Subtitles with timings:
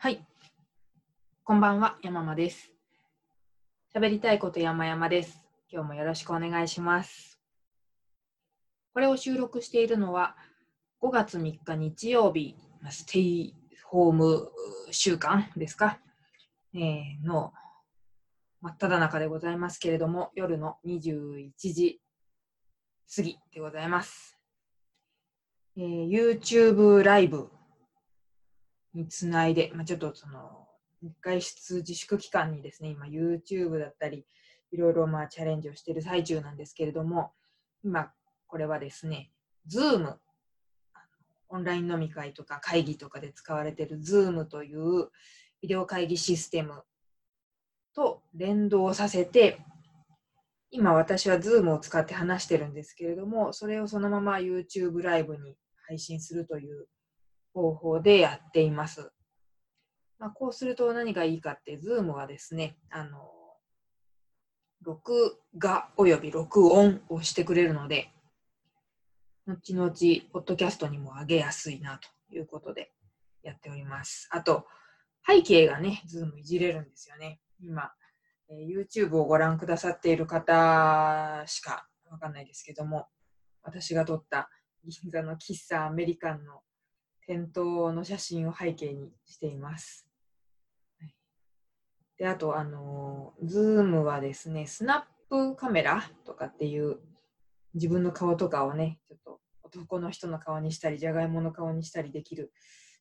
[0.00, 0.24] はい。
[1.42, 2.70] こんばんは、山間です。
[3.92, 5.44] 喋りたいこと山々です。
[5.68, 7.40] 今日もよろしくお願いします。
[8.94, 10.36] これを収録しているのは
[11.02, 12.54] 5月3日日曜日、
[12.88, 13.56] ステイ
[13.86, 14.48] ホーム
[14.92, 15.98] 週間ですか、
[16.74, 17.52] えーの
[18.60, 22.00] 真っ只中でございますけれども、夜の21時
[23.16, 24.38] 過ぎでございます。
[25.76, 27.50] えー YouTube ライブ
[28.98, 30.66] につないで、まあ、ちょっとその
[31.20, 34.26] 外出自粛期間にですね、今 YouTube だったり、
[34.72, 37.30] いろいろまあチャレンジをしている最中なんですけれども、
[37.84, 38.10] 今
[38.48, 39.30] これはですね、
[39.70, 40.16] Zoom、
[41.48, 45.08] オンライン飲み会とか会議とかで使われている Zoom という
[45.62, 46.82] ビデオ会議システム
[47.94, 49.60] と連動させて、
[50.70, 56.88] 今私は Zoom を使って話してるんですけれども、それをそのまま YouTube ライブに配信するという
[57.58, 59.10] 方法でやっています。
[60.18, 63.30] まあ、こうすると何がいいかって、Zoom はですね、あの、
[64.82, 68.10] 録画および録音をしてくれるので、
[69.46, 69.90] 後々、
[70.32, 72.92] ポッドキャストにも上げやすいなということで
[73.42, 74.28] やっております。
[74.30, 74.66] あと、
[75.26, 77.40] 背景がね、Zoom いじれるんですよね。
[77.60, 77.90] 今、
[78.50, 83.08] えー YouTube をご覧くださっている方しかわかんないですけども、
[83.62, 84.48] 私が撮った
[84.84, 86.62] 銀座の喫茶アメリカンの
[87.28, 90.08] 店頭の写真を背景にしています。
[92.16, 96.98] で、あと、あのー、Zoom はですね、スナップカメラとかっていう
[97.74, 102.50] 自分の顔とかをね、ちょっと男の人の顔にしたり、じゃがいもの顔にしたりできる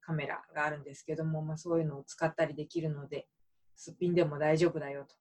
[0.00, 3.26] カメラがあるんですけども、まあ、そういうのを使ったりできるので、
[3.74, 5.16] すっぴんでも大丈夫だよと。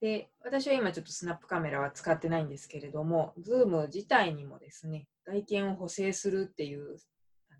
[0.00, 6.96] で、私は今ちょっとスナップカメラは使ってないんですけれども、Zoom 自体にもですね、外見を補正するっていう、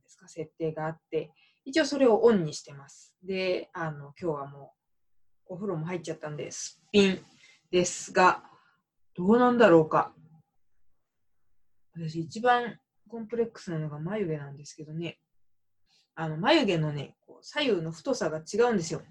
[0.07, 1.31] ですか、設定があって、
[1.65, 3.15] 一応それをオンにしてます。
[3.23, 4.73] で、あの、今日はも
[5.49, 7.19] うお風呂も入っちゃったんで、すっぴん
[7.71, 8.45] ですが、
[9.15, 10.13] どうなんだろうか。
[11.95, 12.79] 私一番
[13.09, 15.19] コンプレックスなのが眉毛なんですけどね、
[16.15, 19.03] あの、眉毛のね、こう左右の太さが違うんですよ。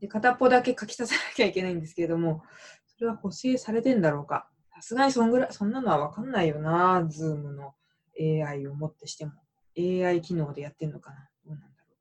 [0.00, 2.42] で、片っぽだけ書き足さなきゃいけないんですけれども、
[2.86, 4.48] それは補正されてんだろうか。
[4.74, 7.74] さすがにそんぐらい、そんなのはわかんないよな、 Zoom の
[8.18, 9.32] AI をもってしても。
[9.78, 11.28] AI 機能でやってんのかな？
[11.46, 11.96] どうなんだろ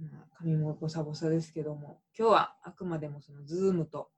[0.00, 0.12] う？
[0.12, 4.10] まあ、髪もボサボサですけども、今日はあくまでもそのズームと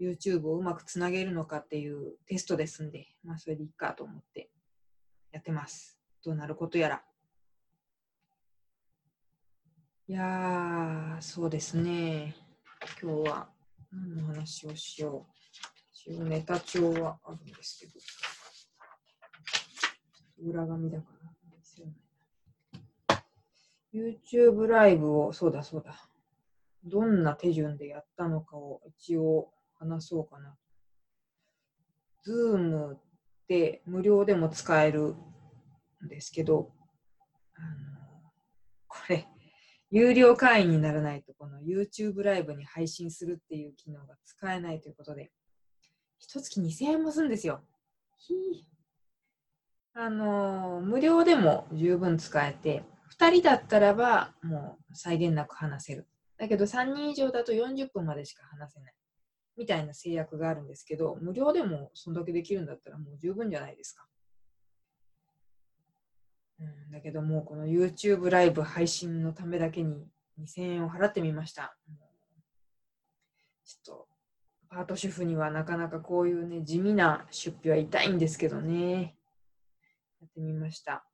[0.00, 4.50] YouTube をうまくつなげるのかっていうテストですんで、まあそれでいいかと思って
[5.32, 5.98] やってます。
[6.24, 7.02] どうなることやら。
[10.08, 12.34] いやー、そうですね。
[13.00, 13.48] 今日は
[13.92, 15.32] 何の話をしよう。
[15.92, 17.92] 一応ネタ帳はあるんですけど、
[20.42, 22.00] 裏紙だから見せないな。
[23.92, 26.08] YouTube ライブを、そうだそうだ。
[26.84, 30.56] どんな手順でやったのかを一応話そうかな。
[32.26, 33.00] Zoom っ
[33.48, 35.14] て無料でも使える
[36.04, 36.72] んですけど、
[37.54, 38.30] あの
[38.86, 39.26] これ、
[39.90, 45.30] 有料会員にならないと、この YouTube ライブに配信するっていう機能が使えないということで、
[46.18, 47.62] 一月2000円もするんですよ。
[48.18, 48.36] ひー
[49.94, 52.84] あの無料でも十分使えて、
[53.18, 56.06] 2人だったらばもう際限なく話せる。
[56.38, 58.94] だけど3人以上だと40分までしか話せない。
[59.56, 64.06] みたいな制約があるんですけど、無料でもそんだけできるんだったらもう十分じゃないですか。
[66.60, 70.06] うん、だけどもうこの YouTube ライブ配信のためだけに
[70.40, 71.76] 2000円を払ってみました。
[73.64, 74.08] ちょっと
[74.68, 79.14] パート主婦にはなかなかこういうね地味な出費は痛いんですけどね。
[80.20, 81.04] やってみました。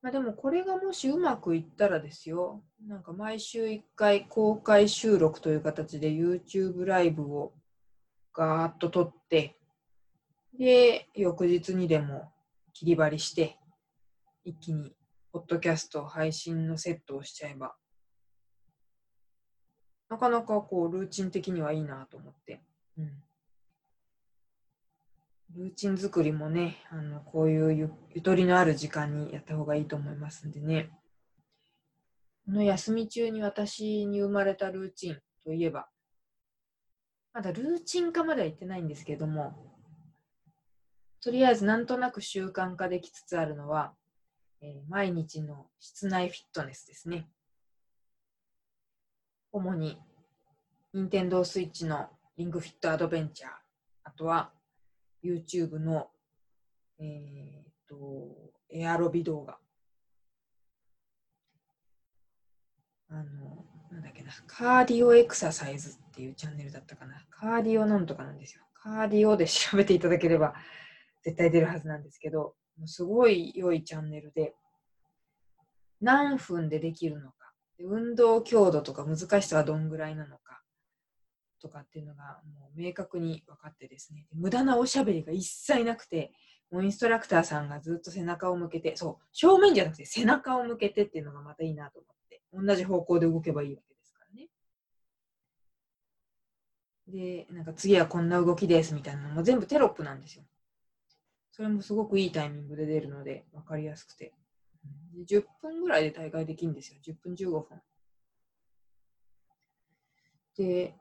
[0.00, 7.52] まあでもこれがもしうまくいったらですよ、なんか毎週1回公開収録という形で YouTube ライブを
[8.32, 9.56] ガーッと撮って、
[10.56, 12.32] で、翌日にでも
[12.72, 13.58] 切り張りして、
[14.44, 14.94] 一気に
[15.32, 17.74] ポッドキャスト配信のセットをしちゃえば、
[20.08, 22.62] なかなかこうルーチン的にはいいなと思って。
[22.96, 23.27] うん
[25.56, 30.90] ルーチン作りもね、あのこういうゆゆとりのある時間にやった方がいいと思いますんでね。
[32.44, 35.88] この休み中に私に生まれたルーチンといえば、
[37.32, 39.54] まだルーチン化までは言ってないんですけども、
[41.22, 43.94] とりあえずなんとなく習慣化できつつあるのは、
[44.60, 47.26] えー毎日の室内フィットネスですね。
[49.50, 49.98] 主に、
[50.92, 53.50] 任天堂スイッチのリングフィットアドベンチャー、
[54.04, 54.50] あとは
[55.22, 56.10] YouTube の、
[57.00, 59.58] えーとエアロビ動画。
[63.10, 67.24] あの、なんだっけな、カーディオエクササイズっていうチャンネルだったかな。
[67.30, 68.62] カーディオなんとかなんですよ。
[68.74, 70.54] カーディオで調べていただければ
[71.22, 72.54] 絶対出るはずなんですけど、
[72.84, 74.54] すごい良いチャンネルで、
[76.00, 80.47] 何分でできるのか、運動強度とか難しさはどんぐらいなのか、
[81.58, 86.32] とかっていうのがもう明確に分かってですね、無駄なおしゃべりが一切なくて、
[86.70, 94.48] もうインストラクターさんがずっと背中を向けて、そう、正面じゃなくて背中を向けてっていうのがまたいいなと思って、同じ方向で動けばいいわけですからね。
[97.08, 100.44] で、なんか次はこんな動きですみたいなのも全部テロップなんですよ。
[101.50, 104.32] それもすごくいいタイミングで出るので分かりやすくて。
[105.26, 107.00] 10分ぐらいで大会できるんですよ。
[107.04, 107.82] 10分15分。
[110.56, 110.94] で、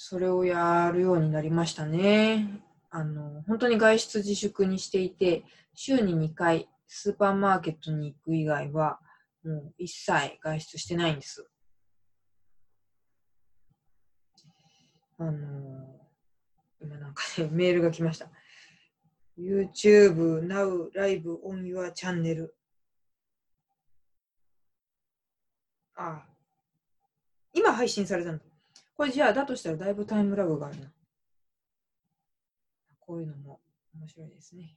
[0.00, 2.62] それをやるようになりましたね。
[2.88, 5.42] あの、本当に外出自粛にしていて、
[5.74, 9.00] 週に2回スーパーマーケットに行く以外は、
[9.44, 11.50] もう一切外出してないんです。
[15.18, 16.00] あの
[16.80, 18.30] 今なんかね、 メールが来ました。
[19.36, 22.50] YouTube Now Live on Your Channel
[25.96, 26.26] ああ。
[27.52, 28.47] 今配信されたんだ。
[28.98, 30.90] これじゃあ、だとしたらだいぶタイムラグがあるな。
[32.98, 33.60] こういうのも
[33.94, 34.76] 面白いですね。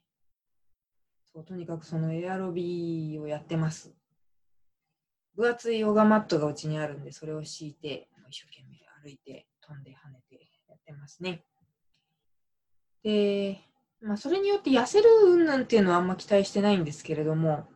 [1.33, 3.95] そうとにかくそのエアロビーをやってます。
[5.35, 10.35] 分厚いヨガマットがうちにあるんで、それを敷いて、一生懸命歩いて、飛んで跳ねて
[10.69, 11.43] やってますね。
[13.01, 13.59] で、
[14.01, 17.67] まあ、それによって痩せるうんぬんていうのはあんま期待してないんですけれども、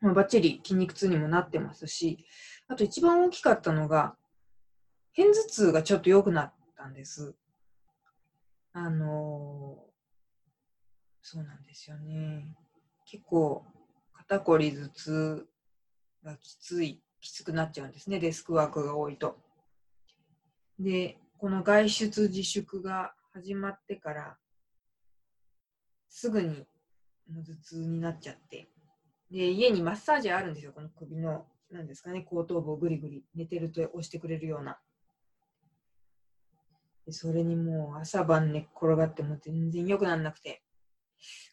[0.00, 2.26] まあ、バッチリ筋肉痛にもなってますし、
[2.66, 4.16] あと一番大きかったのが、
[5.16, 7.34] 片頭痛がちょっと良くなったんです。
[8.74, 9.86] あのー、
[11.22, 12.46] そうなんですよね。
[13.06, 13.64] 結構、
[14.12, 15.48] 肩こり頭痛
[16.22, 19.38] がきつい、きつくなっちゃうんですね、デスクワークが多いと。
[20.78, 24.36] で、この外出自粛が始まってから、
[26.10, 26.66] すぐに
[27.30, 28.68] 頭痛になっちゃって、
[29.30, 34.78] で、家にマッサージあるんですよ、この首の、なんですかね、後頭部をぐりぐり、寝てると押してくれるような。
[37.12, 40.62] それにもう朝晩寝っ転がっても全然良くならなくて。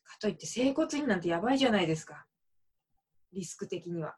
[0.03, 2.25] かといって整骨院なんてやばいじゃないですか。
[3.31, 4.15] リスク的には。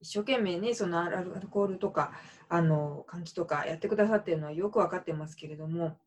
[0.00, 2.12] 一生懸命ね、そのアルコールとか、
[2.48, 5.98] あの、換気とかやってくださってるのはよく分かってますけれども、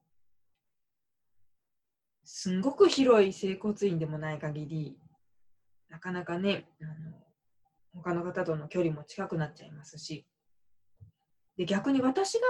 [2.23, 4.97] すんごく広い整骨院でもない限り、
[5.89, 7.17] なかなかね、あの
[7.93, 10.25] 他の方との距離も近くなっちゃいますし、
[11.57, 12.41] で逆に私が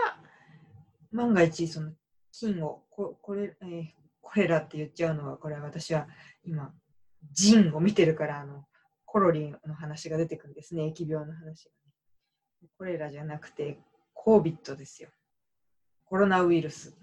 [1.12, 1.92] 万が一その
[2.32, 3.86] 菌をここれ、えー、
[4.22, 6.08] コレラって言っちゃうのはこれは私は
[6.46, 6.72] 今
[7.34, 8.66] ジンを見てるからあの
[9.06, 10.84] コロリンの話が出てくるんですね。
[10.84, 12.70] 疫病の話がね。
[12.78, 13.80] コレラじゃなくて
[14.14, 15.10] コービットですよ。
[16.06, 16.96] コロナウイルス。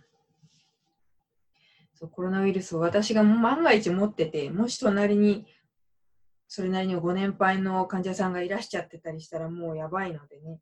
[1.95, 5.47] そうコロナウイルスを私が万が一持っててもし隣に
[6.47, 10.61] それなりにご年配の患者さんがいらっしゃってたりしたらもうやばいのでね。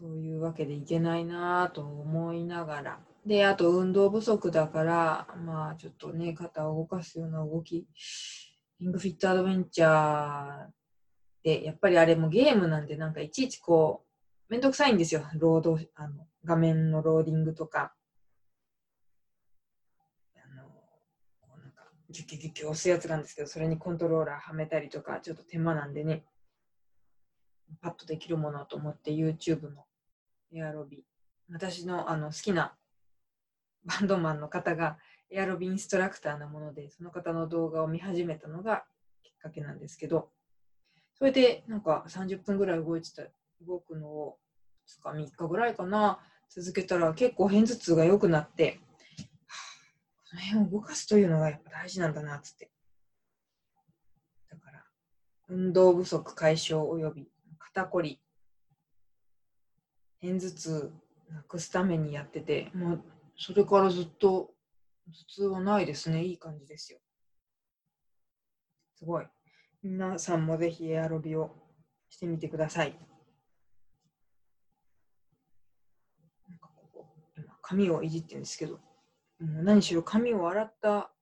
[0.00, 3.00] そういうわけでいけないなと思いながら。
[3.26, 7.86] であと運動不足だからまあちょっとね肩を動かすような動き。
[8.80, 10.66] リングフィットアドベンチャー
[11.42, 14.04] でやっぱりあれもゲームなんでなんかいちいちこ
[14.48, 15.22] うめんどくさいんですよ。
[15.34, 17.92] ロードあの画面のローディングとか。
[22.10, 26.24] ギュキュギュキュ押すやつなんですけど、それにコントローラーはめたりとか、ちょっと手間なんでね、
[27.80, 29.86] パッとできるものと思って YouTube の
[30.52, 31.04] エアロビ。
[31.50, 32.74] 私のあの好きな
[33.84, 34.98] バンドマンの方が
[35.30, 38.84] エアロビインストラクターなもので、その方の動画を見始めたのが
[39.22, 40.30] きっかけなんですけど、
[41.14, 43.22] それでなんか30分ぐらい動いてた、
[43.66, 44.38] 動くのを
[44.86, 48.80] 2日、3日ぐらいかな、続けたら結構片頭痛が良くなって、
[50.24, 52.70] その辺を動かすというのがやっぱ大事なんだなっつって。
[54.50, 54.84] だから、
[55.48, 57.28] 運動不足解消および
[57.78, 58.20] 肩こり、
[60.20, 60.92] 片頭痛
[61.30, 63.04] なくすためにやってて、もう
[63.36, 64.50] それからずっと
[65.06, 66.24] 頭痛はないですね。
[66.24, 66.98] いい感じですよ。
[68.96, 69.26] すごい。
[69.84, 71.54] 皆さんもぜひエアロビを
[72.10, 72.98] してみてください。
[76.48, 77.06] なんかここ
[77.36, 78.80] 今髪をいじってるんですけど、も
[79.60, 81.12] う何しろ髪を洗った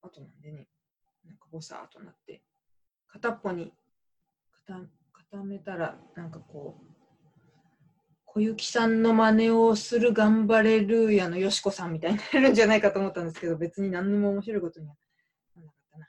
[0.00, 0.66] 後なんでね、
[1.26, 2.42] なんかボサーとなって、
[3.06, 3.74] 片っぽに
[4.66, 6.94] 固めたら、なんかこう、
[8.24, 14.94] 小雪さんの真似をする頑張れるやのよしこさんみたいになるんじゃないかと思ったんですけど、別に何にも面白いことには
[15.54, 16.08] ならなかったな。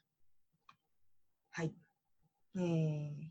[1.52, 1.74] はい。
[2.56, 3.30] えー、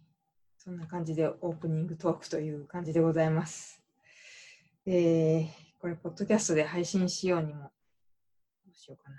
[0.59, 3.83] そんな感じでオープニングトークという感じでございます。
[4.87, 5.47] えー、
[5.81, 7.73] これ、ポッドキャストで配信しようにも、
[8.65, 9.17] どうしようかな。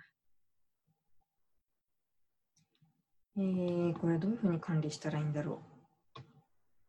[3.38, 5.75] えー、これどういうふうに管理したらいいんだろう。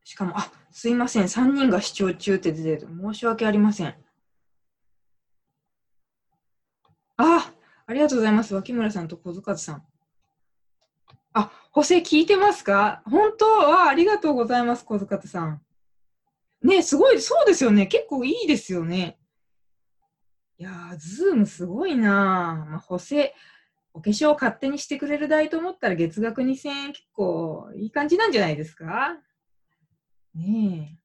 [0.06, 2.88] しかも、あ、すいません、3人が視聴中って出てる。
[3.02, 3.96] 申し訳ありません。
[7.16, 7.52] あ、
[7.86, 8.54] ありがとうございます。
[8.54, 9.82] 脇村さんと小塚さん。
[11.32, 13.02] あ、補正聞いてますか？
[13.04, 15.60] 本当はありがとうございます、小塚さん。
[16.62, 17.88] ね、すごい、そうですよね。
[17.88, 19.18] 結構いいですよね。
[20.56, 23.34] いやー、ズームすごいなまあ、補正、
[23.92, 29.16] お化粧勝手にしてくれる代と思ったら月額2000円結構いい感じなんじゃないですか？
[30.36, 30.98] ね